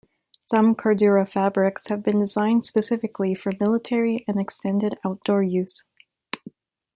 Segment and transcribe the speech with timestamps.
[0.47, 5.83] Some Cordura fabrics have been designed specifically for military and extended outdoor use.